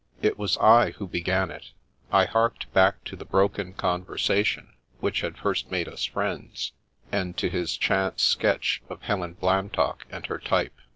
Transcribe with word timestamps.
It 0.19 0.35
was 0.39 0.57
I 0.57 0.93
who 0.93 1.07
began 1.07 1.51
it. 1.51 1.73
I 2.11 2.25
harked 2.25 2.73
back 2.73 3.03
to 3.03 3.15
the 3.15 3.23
broken 3.23 3.73
conversation 3.73 4.73
which 4.99 5.21
had 5.21 5.37
first 5.37 5.69
made 5.69 5.87
us 5.87 6.05
friends, 6.05 6.71
and 7.11 7.37
to 7.37 7.49
his 7.49 7.77
chance 7.77 8.23
sketch 8.23 8.81
of 8.89 9.03
Helen 9.03 9.33
Blantock 9.33 10.07
and 10.09 10.25
her 10.25 10.39
type. 10.39 10.73